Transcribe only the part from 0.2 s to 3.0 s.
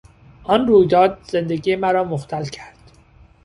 آن رویداد زندگی مرا مختل کرد.